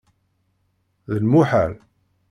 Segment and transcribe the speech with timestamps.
[1.09, 1.73] D lmuḥal!